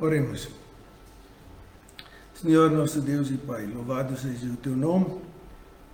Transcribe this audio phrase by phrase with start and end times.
[0.00, 0.48] Oremos.
[2.32, 5.20] Senhor nosso Deus e Pai, louvado seja o teu nome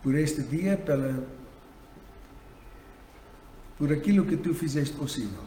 [0.00, 1.26] por este dia, pela,
[3.76, 5.40] por aquilo que tu fizeste possível.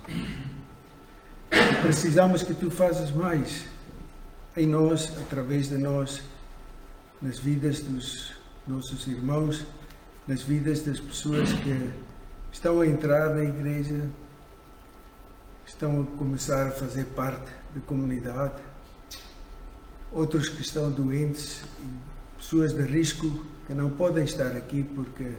[1.81, 3.63] Precisamos que tu faças mais
[4.57, 6.21] em nós, através de nós,
[7.21, 8.33] nas vidas dos
[8.67, 9.65] nossos irmãos,
[10.27, 11.91] nas vidas das pessoas que
[12.51, 14.09] estão a entrar na igreja,
[15.69, 18.55] estão a começar a fazer parte da comunidade,
[20.11, 21.61] outros que estão doentes,
[22.37, 25.31] pessoas de risco que não podem estar aqui porque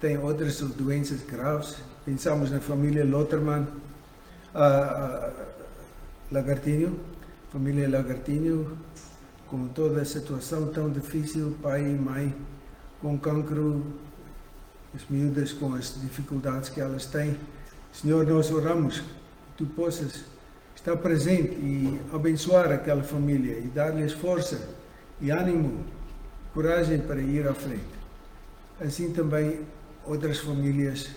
[0.00, 1.76] têm outras doenças graves.
[2.04, 3.66] Pensamos na família Lotterman,
[4.54, 5.30] a,
[6.32, 6.98] Lagartinho,
[7.52, 8.76] família Lagartinho,
[9.46, 12.34] com toda a situação tão difícil, pai e mãe
[13.00, 13.86] com cancro,
[14.94, 17.38] as miúdas com as dificuldades que elas têm.
[17.92, 19.02] Senhor, nós oramos
[19.60, 20.24] tu possas
[20.74, 24.70] estar presente e abençoar aquela família e dar-lhes força
[25.20, 25.84] e ânimo,
[26.54, 28.00] coragem para ir à frente.
[28.80, 29.60] Assim também
[30.06, 31.10] outras famílias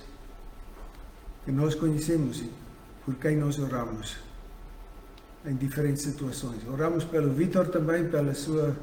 [1.46, 2.52] que nós conhecemos e
[3.06, 4.18] por quem nós oramos
[5.46, 6.68] em diferentes situações.
[6.68, 8.76] Oramos pelo Vitor também, pela sua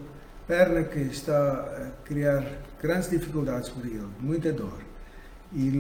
[0.49, 2.47] perna que está a criar
[2.81, 4.79] grandes dificuldades por ele, muita dor.
[5.53, 5.71] E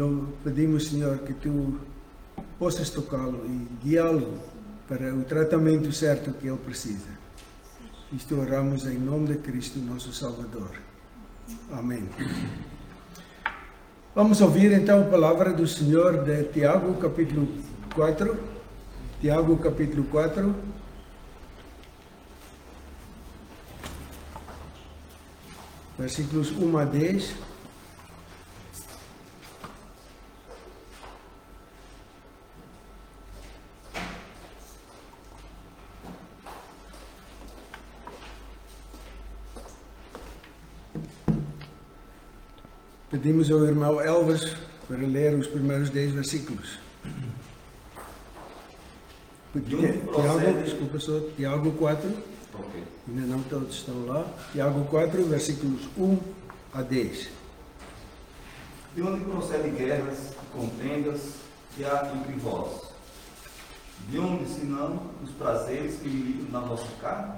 [0.45, 1.81] pedimos, Senhor, que tu
[2.61, 4.39] possas tocá-lo e guiá-lo
[4.87, 7.09] para o tratamento certo que ele precisa.
[8.13, 10.71] Isto oramos em nome de Cristo, nosso Salvador.
[11.73, 12.07] Amém.
[14.15, 17.49] Vamos ouvir então a palavra do Senhor de Tiago, capítulo
[17.95, 18.39] 4.
[19.23, 20.55] Tiago, capítulo 4.
[25.99, 27.35] Versículos 1 a 10.
[43.23, 44.57] Pedimos ao irmão Elvas
[44.89, 46.79] para ler os primeiros 10 versículos.
[49.53, 52.09] Tiago, desculpa só, Tiago 4.
[52.09, 52.83] Okay.
[53.09, 54.25] Ainda não todos estão lá.
[54.53, 56.19] Tiago 4, versículos 1
[56.73, 57.29] a 10.
[58.97, 61.35] De onde procedem guerras, contendas
[61.77, 62.85] que há entre vós?
[64.09, 67.35] De onde, senão, os prazeres que militam na vossa carne?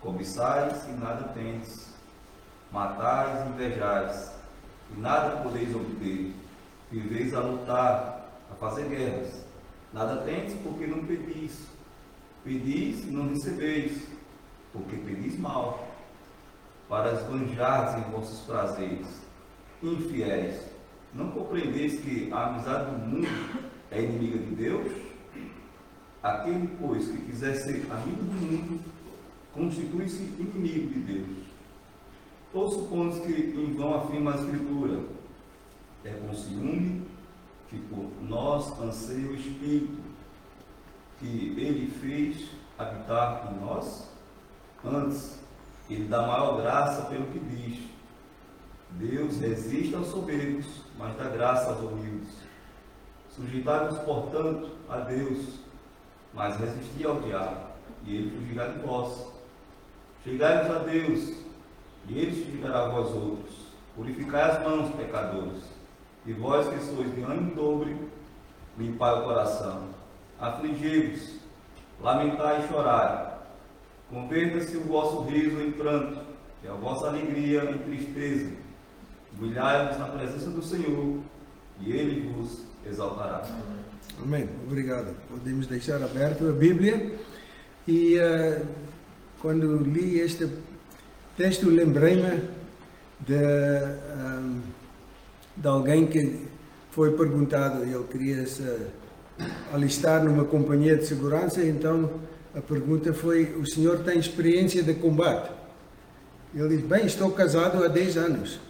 [0.00, 1.86] Cobiçais e nada tendes,
[2.72, 4.37] matais e invejais
[4.96, 6.32] e nada podeis obter.
[6.90, 9.44] Viveis a lutar, a fazer guerras.
[9.92, 11.66] Nada tendes porque não pedis.
[12.44, 14.06] Pedis e não recebeis,
[14.72, 15.86] porque pedis mal,
[16.88, 19.20] para esbanjardes em vossos prazeres.
[19.82, 20.60] Infiéis,
[21.14, 23.28] não compreendeis que a amizade do mundo
[23.90, 24.92] é inimiga de Deus?
[26.22, 28.80] Aquele, pois, que quiser ser amigo do mundo,
[29.52, 31.48] constitui-se inimigo de Deus.
[32.52, 35.04] Ou supomos que em vão afirma a Escritura,
[36.04, 37.06] é com ciúme
[37.68, 39.98] que por nós anseia o Espírito,
[41.18, 42.48] que ele fez
[42.78, 44.08] habitar em nós?
[44.84, 45.38] Antes,
[45.90, 47.88] ele dá maior graça pelo que diz.
[48.92, 50.66] Deus resiste aos soberbos,
[50.96, 52.30] mas dá graça aos humildes.
[53.30, 55.58] Sujeitai-vos, portanto, a Deus,
[56.32, 57.68] mas resisti ao diabo,
[58.04, 59.26] e ele fugirá de vós.
[60.24, 61.47] Chegai-vos a Deus,
[62.08, 63.54] e ele justificará vós outros.
[63.94, 65.62] Purificai as mãos, pecadores,
[66.26, 67.96] e vós que sois de ânimo dobre,
[68.78, 69.88] limpai o coração.
[70.38, 71.36] Afligei-vos,
[72.00, 73.38] lamentai e chorai.
[74.10, 76.20] Converta-se o vosso riso em pranto,
[76.62, 78.52] e a vossa alegria em tristeza.
[79.36, 81.18] Humilhai-vos na presença do Senhor,
[81.80, 83.44] e Ele vos exaltará.
[84.22, 84.48] Amém.
[84.66, 85.14] Obrigado.
[85.28, 87.18] Podemos deixar aberto a Bíblia.
[87.86, 88.66] E uh,
[89.40, 90.48] quando li este
[91.38, 92.42] texto lembrei-me
[93.20, 94.60] de, um,
[95.56, 96.48] de alguém que
[96.90, 98.64] foi perguntado, ele queria se
[99.72, 102.10] alistar numa companhia de segurança, então
[102.52, 105.52] a pergunta foi: O senhor tem experiência de combate?
[106.52, 108.60] Ele disse: Bem, estou casado há 10 anos.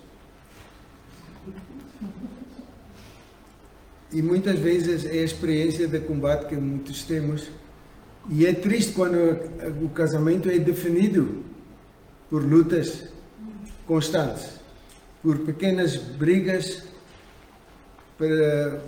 [4.13, 7.49] E muitas vezes é a experiência de combate que muitos temos.
[8.29, 9.17] E é triste quando
[9.83, 11.48] o casamento é definido
[12.31, 13.05] por lutas
[13.87, 14.61] constantes,
[15.23, 16.85] por pequenas brigas,
[18.17, 18.83] para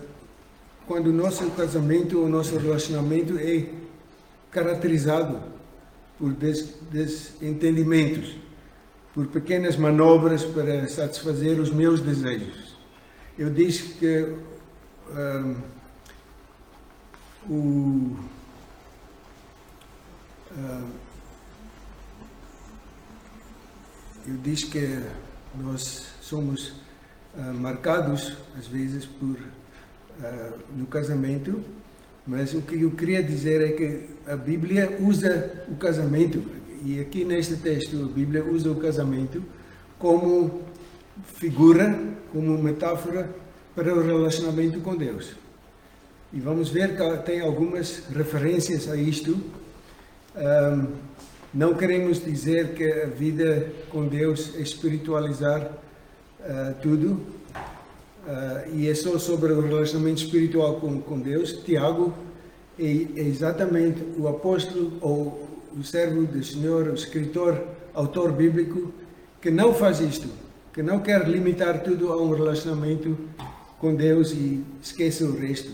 [0.86, 3.66] quando o nosso casamento, o nosso relacionamento é
[4.50, 5.40] caracterizado
[6.18, 8.36] por des desentendimentos,
[9.14, 12.76] por pequenas manobras para satisfazer os meus desejos.
[13.38, 14.34] Eu disse que
[15.16, 15.56] um,
[17.48, 18.16] o
[20.50, 21.09] Uh,
[24.26, 25.00] eu disse que
[25.54, 26.68] nós somos
[27.34, 31.62] uh, marcados, às vezes, por uh, no casamento,
[32.26, 36.42] mas o que eu queria dizer é que a Bíblia usa o casamento,
[36.84, 39.42] e aqui neste texto a Bíblia usa o casamento
[39.98, 40.62] como
[41.34, 41.98] figura,
[42.32, 43.28] como metáfora
[43.74, 45.32] para o relacionamento com Deus.
[46.32, 49.36] E vamos ver que tem algumas referências a isto.
[50.36, 50.86] Um,
[51.52, 55.62] não queremos dizer que a vida com Deus é espiritualizar
[56.40, 57.20] uh, tudo,
[58.26, 61.52] uh, e é só sobre o relacionamento espiritual com, com Deus.
[61.64, 62.14] Tiago
[62.78, 67.60] é, é exatamente o apóstolo ou o servo do Senhor, o escritor,
[67.94, 68.92] autor bíblico,
[69.42, 70.28] que não faz isto,
[70.72, 73.18] que não quer limitar tudo a um relacionamento
[73.80, 75.72] com Deus e esquece o resto.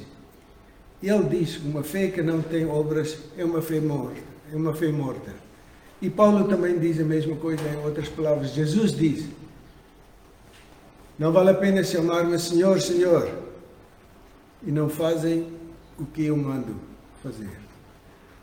[1.03, 4.91] Ele diz: uma fé que não tem obras é uma fé morta, é uma fé
[4.91, 5.46] morta.
[6.01, 8.51] E Paulo também diz a mesma coisa em outras palavras.
[8.51, 9.27] Jesus diz:
[11.19, 13.31] não vale a pena chamar-me Senhor, Senhor,
[14.63, 15.51] e não fazem
[15.99, 16.77] o que eu mando
[17.23, 17.51] fazer.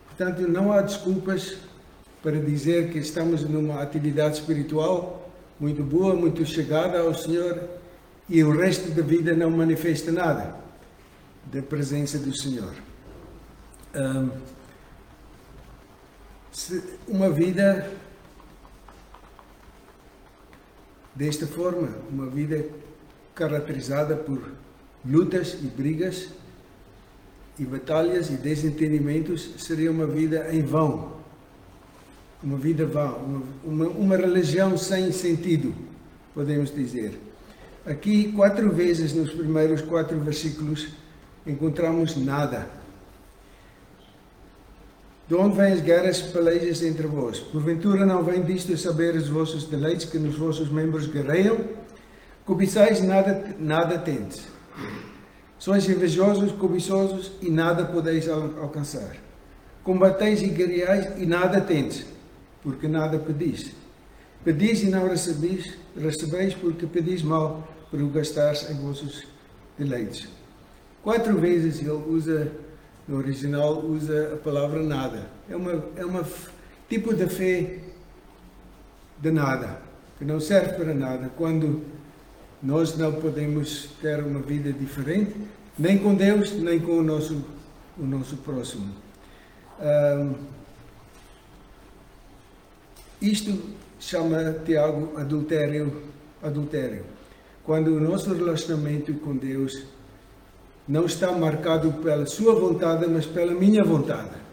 [0.08, 1.58] Portanto, não há desculpas
[2.24, 5.30] para dizer que estamos numa atividade espiritual
[5.60, 7.62] muito boa, muito chegada ao Senhor
[8.28, 10.56] e o resto da vida não manifesta nada
[11.46, 12.74] da presença do Senhor.
[13.94, 14.30] Um,
[17.08, 17.92] uma vida
[21.16, 22.66] desta forma, uma vida
[23.36, 24.52] caracterizada por
[25.06, 26.30] lutas e brigas
[27.58, 31.14] e batalhas e desentendimentos, seria uma vida em vão.
[32.42, 35.74] Uma vida vã, uma, uma, uma religião sem sentido,
[36.34, 37.18] podemos dizer.
[37.86, 40.90] Aqui, quatro vezes nos primeiros quatro versículos,
[41.48, 42.68] encontramos nada.
[45.28, 47.40] De onde vêm as guerras e pelejas entre vós?
[47.40, 51.60] Porventura não vem disto saber os vossos deleites que nos vossos membros guerreiam?
[52.46, 54.44] Cobiçais nada, nada tendes.
[55.58, 59.16] Sois invejosos, cobiçosos e nada podeis alcançar.
[59.82, 62.06] Combateis e guerreais e nada tendes,
[62.62, 63.72] porque nada pedis.
[64.44, 69.24] Pedis e não recebis, recebeis porque pedis mal, para o gastar em vossos
[69.78, 70.28] deleites.
[71.02, 72.52] Quatro vezes ele usa,
[73.08, 75.30] no original, usa a palavra nada.
[75.50, 76.26] É uma, é uma
[76.90, 77.80] tipo de fé
[79.20, 79.82] de nada,
[80.18, 81.30] que não serve para nada.
[81.36, 81.82] Quando
[82.62, 85.36] nós não podemos ter uma vida diferente,
[85.78, 87.44] nem com Deus, nem com o nosso,
[87.98, 88.94] o nosso próximo.
[89.80, 90.36] Um,
[93.22, 93.58] isto
[94.00, 96.04] chama Tiago adultério,
[96.42, 97.06] adultério.
[97.66, 99.86] Quando o nosso relacionamento com Deus
[100.88, 104.44] não está marcado pela sua vontade, mas pela minha vontade.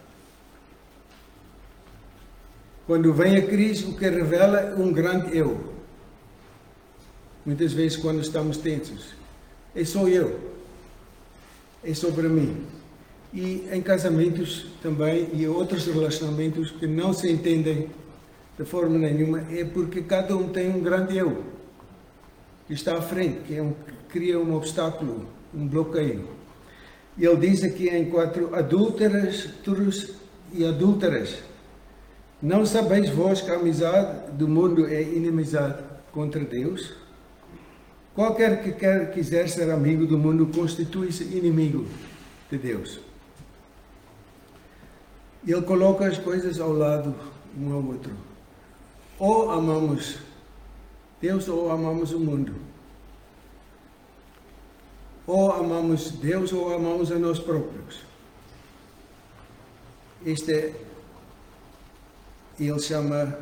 [2.87, 5.75] Quando vem a crise, o que revela é um grande eu.
[7.45, 9.15] Muitas vezes, quando estamos tensos,
[9.75, 10.39] é só eu,
[11.83, 12.65] é sobre mim.
[13.33, 17.89] E em casamentos também, e outros relacionamentos que não se entendem
[18.59, 21.45] de forma nenhuma, é porque cada um tem um grande eu
[22.67, 26.29] que está à frente, que, é um, que cria um obstáculo um bloqueio.
[27.19, 29.49] Ele diz aqui em quatro adúlteras
[30.53, 31.39] e adúlteras.
[32.43, 36.95] Não sabeis vós que a amizade do mundo é inimizade contra Deus?
[38.15, 41.87] Qualquer que quer, quiser ser amigo do mundo constitui-se inimigo
[42.51, 43.01] de Deus.
[45.47, 47.15] Ele coloca as coisas ao lado
[47.59, 48.13] um ao outro.
[49.19, 50.19] Ou amamos
[51.21, 52.55] Deus ou amamos o mundo.
[55.31, 58.01] Ou amamos Deus ou amamos a nós próprios.
[60.27, 60.75] Este
[62.59, 63.39] ele chama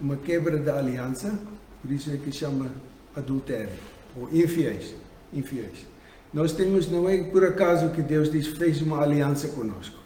[0.00, 1.38] uma quebra da aliança,
[1.82, 2.70] por isso é que chama
[3.14, 3.74] adultério,
[4.16, 4.94] ou infiéis,
[5.34, 5.84] infiéis.
[6.32, 9.98] Nós temos, não é por acaso que Deus diz, fez uma aliança conosco,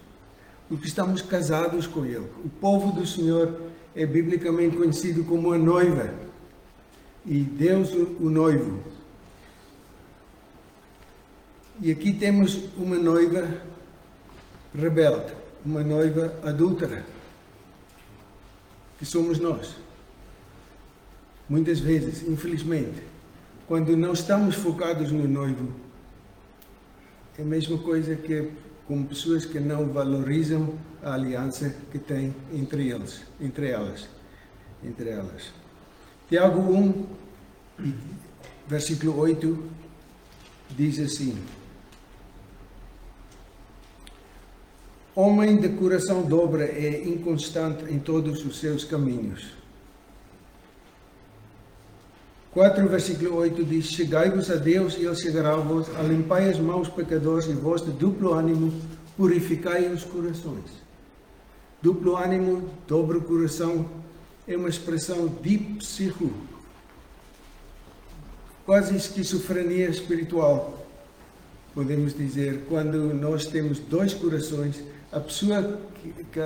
[0.67, 2.27] porque estamos casados com Ele.
[2.43, 3.61] O povo do Senhor
[3.95, 6.13] é biblicamente conhecido como a noiva,
[7.25, 9.00] e Deus o noivo.
[11.81, 13.59] E aqui temos uma noiva
[14.77, 15.33] rebelde,
[15.65, 17.03] uma noiva adúltera,
[18.99, 19.75] que somos nós.
[21.49, 23.01] Muitas vezes, infelizmente,
[23.67, 25.73] quando não estamos focados no noivo,
[27.39, 28.51] é a mesma coisa que
[28.87, 34.07] com pessoas que não valorizam a aliança que tem entre eles, entre elas,
[34.83, 35.51] entre elas.
[36.29, 37.05] Tiago 1,
[38.67, 39.63] versículo 8,
[40.77, 41.35] diz assim:
[45.13, 49.45] Homem de coração dobre é inconstante em todos os seus caminhos.
[52.53, 56.87] 4, versículo 8 diz: Chegai-vos a Deus e Ele chegará a vós, alimpai as mãos
[56.87, 58.73] pecadores e vós de duplo ânimo,
[59.17, 60.81] purificai os corações.
[61.81, 63.85] Duplo ânimo, dobro coração,
[64.47, 66.31] é uma expressão dipsico,
[68.65, 70.85] quase esquizofrenia espiritual,
[71.73, 76.39] podemos dizer, quando nós temos dois corações, a pessoa que, que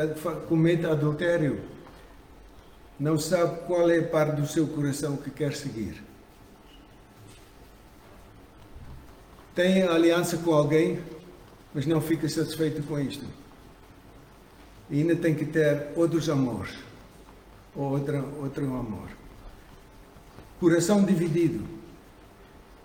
[0.48, 1.62] comete adultério
[3.00, 6.02] não sabe qual é a parte do seu coração que quer seguir.
[9.54, 11.00] Tem aliança com alguém,
[11.74, 13.26] mas não fica satisfeito com isto.
[14.90, 16.74] E ainda tem que ter outros amores,
[17.76, 19.10] ou outra, outro amor.
[20.60, 21.64] Coração dividido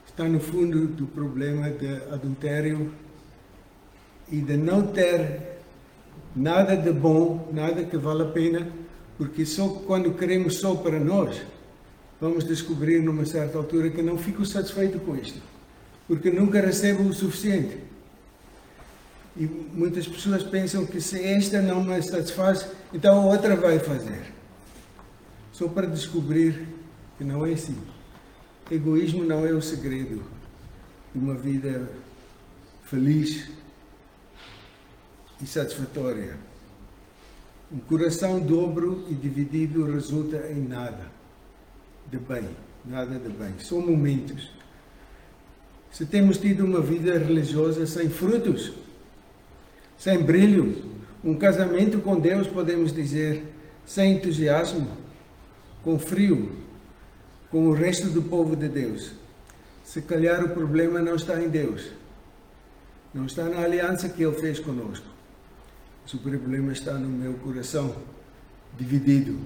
[0.06, 2.92] está no fundo do problema de adultério
[4.30, 5.59] e de não ter
[6.34, 8.66] nada de bom, nada que vale a pena
[9.20, 11.42] porque só quando queremos só para nós,
[12.18, 15.38] vamos descobrir numa certa altura que não fico satisfeito com isto,
[16.08, 17.76] porque nunca recebo o suficiente.
[19.36, 24.32] E muitas pessoas pensam que se esta não me satisfaz, então outra vai fazer.
[25.52, 26.66] Só para descobrir
[27.18, 27.76] que não é assim.
[28.70, 30.22] Egoísmo não é o segredo
[31.14, 31.90] de uma vida
[32.86, 33.50] feliz
[35.42, 36.36] e satisfatória.
[37.72, 41.06] Um coração dobro e dividido resulta em nada
[42.10, 42.48] de bem,
[42.84, 43.54] nada de bem.
[43.60, 44.50] São momentos.
[45.92, 48.72] Se temos tido uma vida religiosa sem frutos,
[49.96, 50.82] sem brilho,
[51.22, 53.44] um casamento com Deus, podemos dizer,
[53.86, 54.88] sem entusiasmo,
[55.84, 56.52] com frio,
[57.50, 59.12] com o resto do povo de Deus.
[59.84, 61.90] Se calhar o problema não está em Deus,
[63.12, 65.06] não está na aliança que Ele fez conosco.
[66.12, 67.94] O problema está no meu coração
[68.76, 69.38] dividido.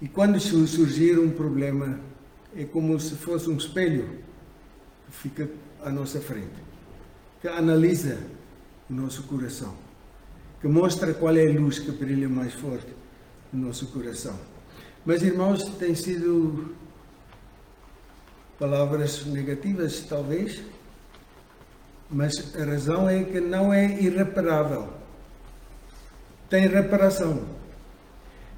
[0.00, 2.00] E quando surgir um problema,
[2.56, 4.18] é como se fosse um espelho
[5.06, 5.50] que fica
[5.82, 6.62] à nossa frente,
[7.40, 8.18] que analisa
[8.88, 9.74] o nosso coração,
[10.60, 12.92] que mostra qual é a luz que brilha mais forte
[13.52, 14.38] no nosso coração.
[15.04, 16.74] Mas, irmãos, têm sido
[18.58, 20.62] palavras negativas, talvez,
[22.14, 24.88] mas a razão é que não é irreparável.
[26.48, 27.44] Tem reparação.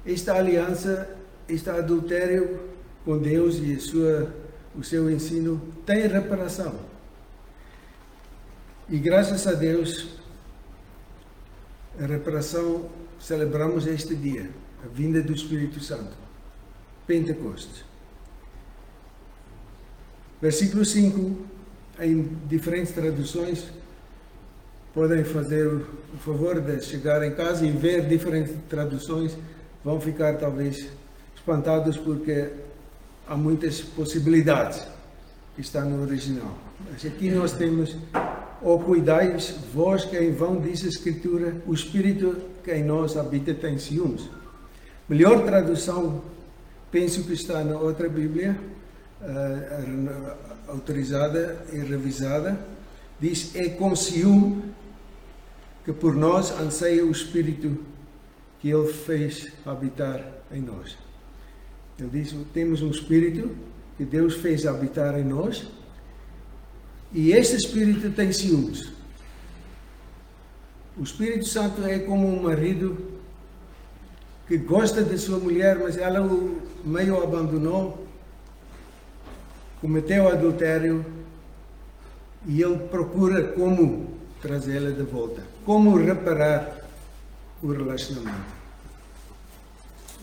[0.05, 1.09] Esta aliança,
[1.49, 2.59] este adultério
[3.03, 4.31] com Deus e sua,
[4.75, 6.75] o seu ensino tem reparação.
[8.87, 10.07] E graças a Deus,
[11.99, 12.87] a reparação
[13.19, 14.51] celebramos este dia,
[14.85, 16.15] a vinda do Espírito Santo,
[17.07, 17.83] Pentecostes.
[20.39, 21.56] Versículo 5
[21.99, 23.65] em diferentes traduções,
[24.93, 29.37] podem fazer o favor de chegar em casa e ver diferentes traduções,
[29.83, 30.89] vão ficar talvez
[31.35, 32.49] espantados porque
[33.27, 34.81] há muitas possibilidades
[35.55, 36.57] que está no original.
[36.91, 37.95] Mas aqui nós temos
[38.61, 43.53] ou cuidais vós que em vão diz a Escritura, o Espírito que em nós habita
[43.53, 44.29] tem ciúmes.
[45.07, 46.21] Melhor tradução,
[46.91, 48.57] penso que está na outra Bíblia,
[49.21, 52.59] uh, autorizada e revisada,
[53.19, 54.63] diz: É com ciúme
[55.85, 57.77] que por nós anseia o Espírito
[58.59, 60.97] que Ele fez habitar em nós.
[61.99, 63.55] Ele diz: Temos um Espírito
[63.97, 65.67] que Deus fez habitar em nós
[67.13, 68.89] e este Espírito tem ciúmes.
[70.97, 72.97] O Espírito Santo é como um marido
[74.47, 78.06] que gosta de sua mulher, mas ela o meio abandonou
[79.81, 81.05] cometeu adultério
[82.45, 84.07] e ele procura como
[84.41, 86.81] trazê-la de volta, como reparar
[87.61, 88.55] o relacionamento,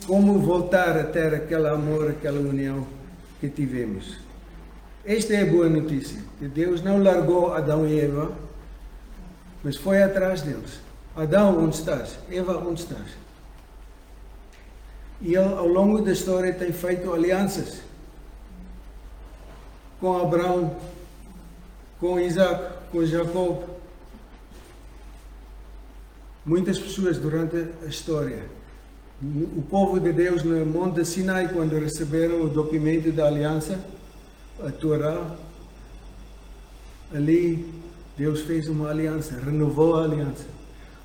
[0.06, 2.86] como voltar a ter aquele amor, aquela união
[3.40, 4.16] que tivemos.
[5.04, 8.32] Esta é a boa notícia, que Deus não largou Adão e Eva,
[9.62, 10.80] mas foi atrás deles.
[11.14, 12.18] Adão, onde estás?
[12.30, 13.24] Eva, onde estás?
[15.20, 17.83] E ele, ao longo da história, tem feito alianças
[20.04, 20.76] com Abraão,
[21.98, 23.62] com Isaac, com Jacob.
[26.44, 28.42] Muitas pessoas durante a história.
[29.22, 33.82] O povo de Deus no Monte Sinai, quando receberam o documento da aliança,
[34.62, 35.34] a Torá,
[37.14, 37.66] ali
[38.14, 40.44] Deus fez uma aliança, renovou a aliança.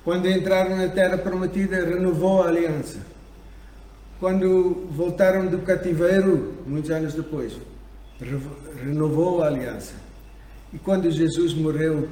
[0.04, 2.98] Quando entraram na terra prometida, renovou a aliança.
[4.18, 7.56] Quando voltaram do cativeiro, muitos anos depois,
[8.84, 9.94] renovou a aliança.
[10.72, 12.08] E quando Jesus morreu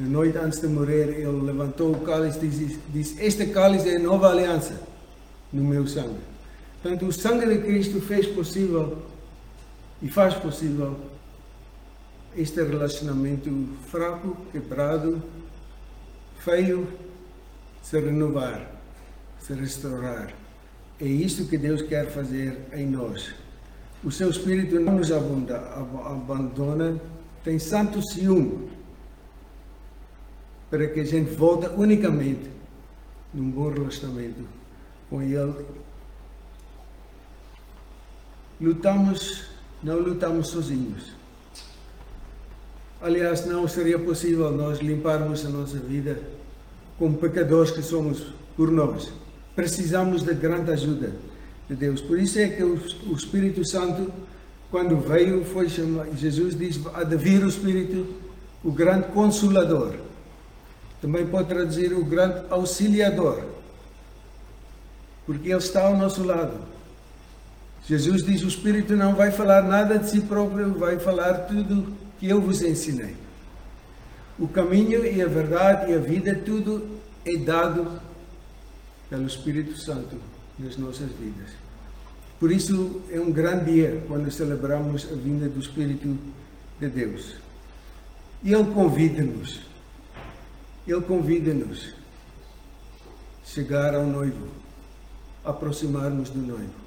[0.00, 3.98] Na noite antes de morrer, ele levantou o cálice e disse, Este cálice é a
[3.98, 4.80] nova aliança
[5.52, 6.20] no meu sangue.
[6.82, 9.02] Portanto, o sangue de Cristo fez possível
[10.00, 10.96] e faz possível
[12.34, 13.50] este relacionamento
[13.90, 15.22] fraco, quebrado,
[16.38, 16.88] feio,
[17.82, 18.80] se renovar,
[19.38, 20.32] se restaurar.
[20.98, 23.34] É isso que Deus quer fazer em nós.
[24.02, 26.98] O seu Espírito não nos abandona,
[27.44, 28.70] tem santo ciúme
[30.70, 32.48] para que a gente volte unicamente
[33.34, 34.42] num bom relacionamento
[35.10, 35.66] com Ele.
[38.58, 39.46] Lutamos,
[39.82, 41.12] não lutamos sozinhos.
[43.02, 46.22] Aliás, não seria possível nós limparmos a nossa vida
[46.98, 49.12] como pecadores que somos por nós.
[49.54, 51.12] Precisamos da grande ajuda
[51.70, 52.00] de Deus.
[52.00, 54.12] Por isso é que o Espírito Santo,
[54.72, 58.06] quando veio, foi chamado, Jesus diz, há de vir o Espírito,
[58.64, 59.94] o grande consolador.
[61.00, 63.44] Também pode traduzir o grande auxiliador.
[65.24, 66.58] Porque Ele está ao nosso lado.
[67.86, 72.28] Jesus diz: o Espírito não vai falar nada de si próprio, vai falar tudo que
[72.28, 73.14] eu vos ensinei.
[74.38, 76.86] O caminho e a verdade e a vida, tudo
[77.24, 78.00] é dado
[79.08, 80.16] pelo Espírito Santo
[80.62, 81.50] nas nossas vidas.
[82.38, 86.16] Por isso é um grande dia quando celebramos a vinda do Espírito
[86.80, 87.34] de Deus.
[88.42, 89.60] E Ele convida-nos,
[90.86, 91.94] Ele convida-nos
[93.42, 94.48] a chegar ao noivo,
[95.44, 96.80] aproximarmos do noivo.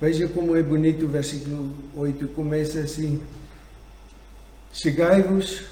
[0.00, 3.20] Veja como é bonito o versículo 8, começa assim:
[4.72, 5.64] Chegai-vos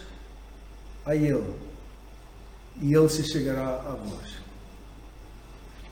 [1.04, 1.54] a Ele,
[2.82, 4.35] e Ele se chegará a vós.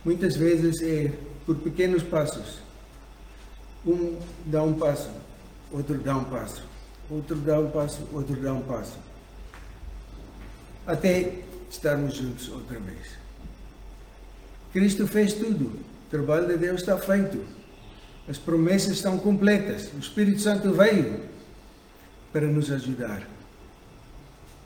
[0.04, 1.12] Muitas vezes é
[1.46, 2.58] por pequenos passos.
[3.87, 5.11] Um dá um passo,
[5.73, 6.62] outro dá um passo,
[7.11, 8.99] outro dá um passo, outro dá um passo.
[10.87, 13.25] Até estarmos juntos outra vez.
[14.73, 15.66] Cristo fez tudo.
[15.66, 17.43] O trabalho de Deus está feito.
[18.28, 19.90] As promessas estão completas.
[19.95, 21.21] O Espírito Santo veio
[22.32, 23.26] para nos ajudar.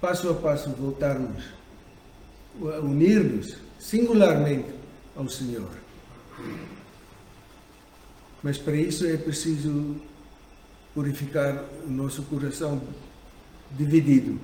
[0.01, 1.45] Passo a passo, voltarmos
[2.83, 4.78] unir-nos singularmente
[5.19, 5.69] ao Senhor.
[8.41, 9.97] Mas para isso é preciso
[10.95, 12.81] purificar o nosso coração
[13.73, 14.39] dividido.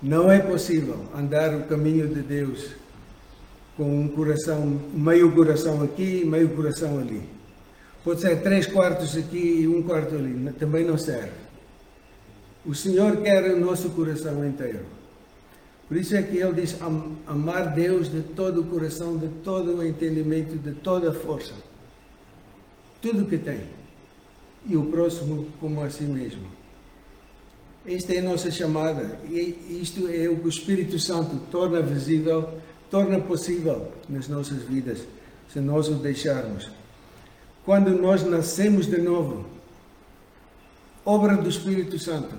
[0.00, 2.70] Não é possível andar o caminho de Deus
[3.76, 7.28] com um coração, meio coração aqui, meio coração ali.
[8.04, 11.32] Pode ser três quartos aqui e um quarto ali, também não serve.
[12.64, 14.95] O Senhor quer o nosso coração inteiro.
[15.88, 16.76] Por isso é que ele diz
[17.26, 21.54] amar Deus de todo o coração, de todo o entendimento, de toda a força
[23.06, 23.60] tudo que tem,
[24.66, 26.46] e o próximo como a si mesmo.
[27.86, 32.58] Esta é a nossa chamada, e isto é o que o Espírito Santo torna visível,
[32.90, 35.06] torna possível nas nossas vidas,
[35.52, 36.68] se nós o deixarmos.
[37.64, 39.46] Quando nós nascemos de novo,
[41.04, 42.34] obra do Espírito Santo,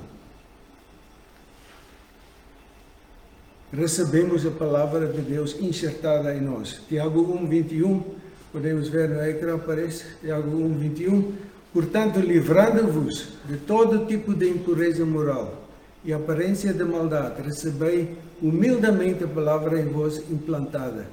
[3.72, 6.82] recebemos a palavra de Deus enxertada em nós.
[6.88, 8.18] Tiago 1, 21
[8.52, 11.34] podemos ver no ecrã, aparece Tiago 1, 21.
[11.74, 15.68] Portanto, livrando-vos de todo tipo de impureza moral
[16.04, 21.06] e aparência de maldade, recebei humildemente a palavra em vós implantada,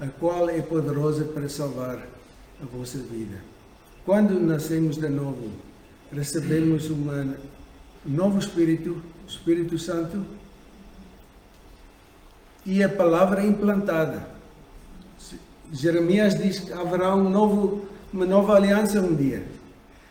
[0.00, 1.98] a qual é poderosa para salvar
[2.60, 3.36] a vossa vida.
[4.04, 5.50] Quando nascemos de novo,
[6.10, 7.34] recebemos um
[8.04, 10.24] novo Espírito, o Espírito Santo,
[12.64, 14.34] e a palavra implantada
[15.74, 19.44] Jeremias diz que haverá um novo, uma nova aliança um dia,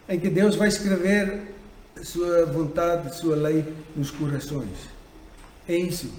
[0.10, 1.54] em que Deus vai escrever
[1.98, 4.89] a sua vontade, a sua lei nos corações.
[5.68, 6.12] É isso.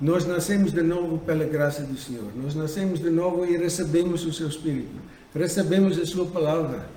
[0.00, 2.30] Nós nascemos de novo pela graça do Senhor.
[2.34, 4.96] Nós nascemos de novo e recebemos o seu Espírito.
[5.34, 6.88] Recebemos a sua palavra.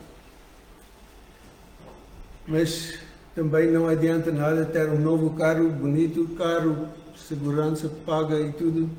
[2.47, 2.97] Mas
[3.35, 8.89] também não adianta nada ter um novo carro bonito, carro, segurança paga e tudo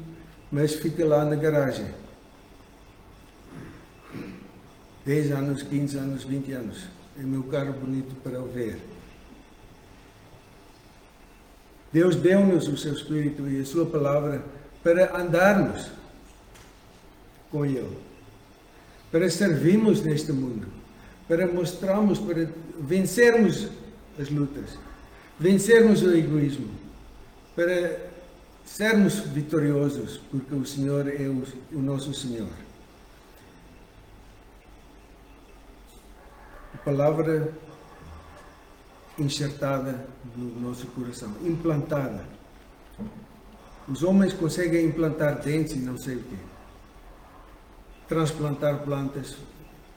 [0.51, 1.87] mas fica lá na garagem.
[5.05, 6.85] 10 anos, 15 anos, 20 anos.
[7.19, 8.79] É meu carro bonito para o ver.
[11.93, 14.45] Deus deu-nos o seu Espírito e a sua palavra
[14.83, 15.90] para andarmos
[17.51, 17.99] com Ele,
[19.11, 20.69] para servirmos neste mundo,
[21.27, 23.69] para mostrarmos, para vencermos
[24.20, 24.78] as lutas,
[25.38, 26.68] vencermos o egoísmo,
[27.56, 28.11] para
[28.64, 32.48] sermos vitoriosos, porque o Senhor é o, o nosso Senhor.
[36.74, 37.52] A palavra
[39.18, 40.06] enxertada
[40.37, 42.24] no nosso coração, implantada.
[43.88, 46.37] Os homens conseguem implantar dentes e não sei o quê.
[48.09, 49.37] Transplantar plantas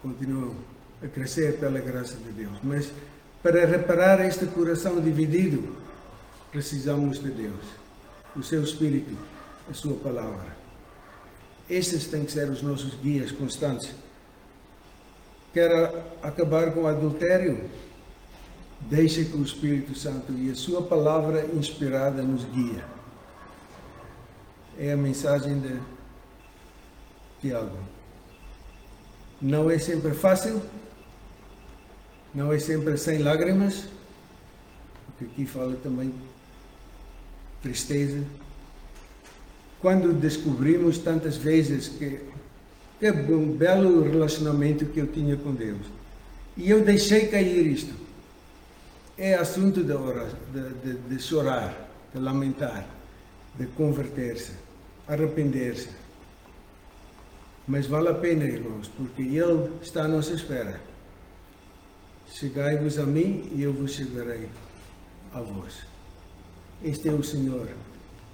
[0.01, 0.55] continuam
[1.01, 2.57] a crescer pela graça de Deus.
[2.63, 2.91] Mas
[3.43, 5.75] para reparar este coração dividido,
[6.49, 7.65] precisamos de Deus,
[8.37, 9.17] o seu Espírito,
[9.69, 10.55] a sua palavra.
[11.69, 13.93] Estes têm que ser os nossos guias constantes.
[15.53, 15.71] Quer
[16.21, 17.69] acabar com o adultério?
[18.81, 22.83] Deixe que o Espírito Santo e a sua palavra inspirada nos guia.
[24.79, 25.79] É a mensagem de
[27.41, 27.77] Tiago.
[29.41, 30.61] Não é sempre fácil,
[32.33, 33.85] não é sempre sem lágrimas,
[35.05, 36.13] porque aqui fala também
[37.61, 38.23] tristeza.
[39.79, 42.19] Quando descobrimos tantas vezes que
[43.01, 45.85] é um belo relacionamento que eu tinha com Deus
[46.55, 47.93] e eu deixei cair isto,
[49.17, 52.87] é assunto de, orar, de, de, de chorar, de lamentar,
[53.55, 54.53] de converter-se,
[55.07, 55.89] arrepender-se.
[57.67, 60.92] Mas vale a pena, irmãos, porque Ele está à nossa espera.
[62.33, 64.49] Chegai-vos a mim e eu vos chegarei
[65.31, 65.83] a vós.
[66.83, 67.69] Este é o Senhor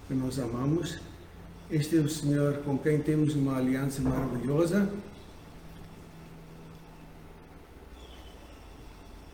[0.08, 1.00] que nós amamos.
[1.70, 4.90] Este é o Senhor com quem temos uma aliança maravilhosa.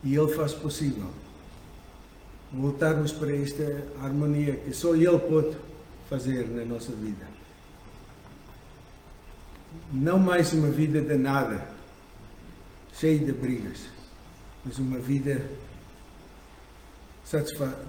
[0.02, 1.10] E Ele faz possível
[2.52, 5.56] voltarmos para esta harmonia que só Ele pode
[6.10, 7.26] fazer na nossa vida.
[9.92, 11.68] Não mais uma vida de nada,
[12.92, 13.96] cheia de brigas,
[14.66, 15.40] mas uma vida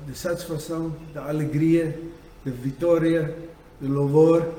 [0.06, 2.00] de satisfação, de alegria,
[2.46, 3.36] de vitória,
[3.82, 4.54] de louvor,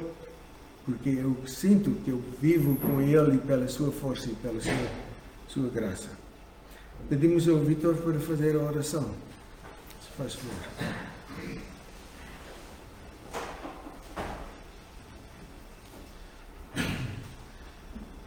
[0.84, 4.72] porque eu sinto que eu vivo com Ele pela sua força e pela sua,
[5.46, 6.08] sua graça.
[7.08, 9.14] Pedimos ao Vitor para fazer a oração.
[10.02, 10.54] Se faz favor.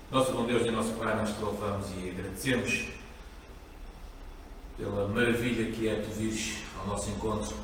[0.09, 3.01] Nosso bom Deus e nosso Pai, nós te louvamos e agradecemos
[4.81, 7.55] pela maravilha que é tu vires ao nosso encontro,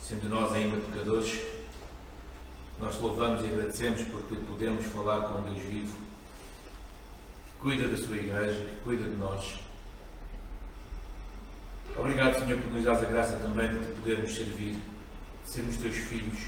[0.00, 1.40] sendo nós ainda pecadores.
[2.78, 5.98] Nós te louvamos e agradecemos porque podemos falar com Deus vivo,
[7.44, 9.58] que cuida da sua igreja, que cuida de nós.
[11.96, 14.76] Obrigado, Senhor, por nos dar a graça também de te podermos servir,
[15.44, 16.38] de sermos teus filhos.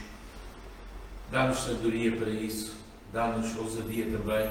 [1.32, 2.76] Dá-nos sabedoria para isso,
[3.12, 4.48] dá-nos ousadia também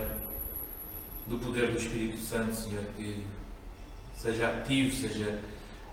[1.28, 3.26] do poder do Espírito Santo, Senhor, que
[4.22, 5.40] seja ativo, seja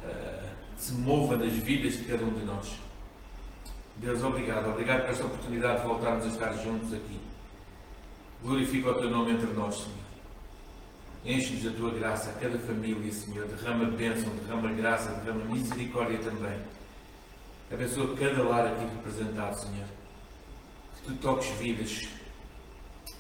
[0.03, 2.79] uh, se mova nas vidas de cada um de nós.
[3.97, 4.69] Deus, obrigado.
[4.71, 7.19] Obrigado por esta oportunidade de voltarmos a estar juntos aqui.
[8.43, 10.07] Glorifica o teu nome entre nós, Senhor.
[11.25, 13.47] Enche-nos da tua graça, a cada família, Senhor.
[13.47, 16.61] Derrama bênção, derrama graça, derrama misericórdia também.
[17.73, 19.87] Abençoa cada lar aqui representado, Senhor.
[20.97, 22.09] Que tu toques vidas.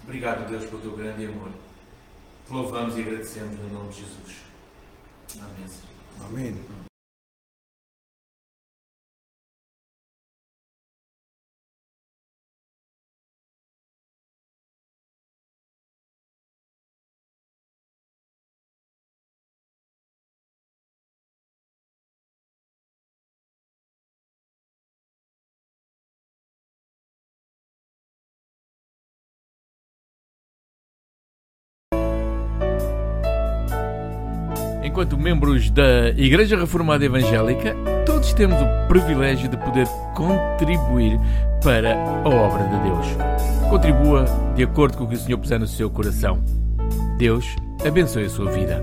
[0.05, 1.51] Obrigado, Deus, pelo teu grande amor.
[2.47, 4.45] Te louvamos e agradecemos no nome de Jesus.
[6.20, 6.57] Amém.
[34.96, 41.20] Enquanto membros da Igreja Reformada Evangélica, todos temos o privilégio de poder contribuir
[41.62, 43.06] para a obra de Deus.
[43.68, 46.42] Contribua de acordo com o que o Senhor puser no seu coração.
[47.18, 47.44] Deus
[47.87, 48.82] abençoe a sua vida.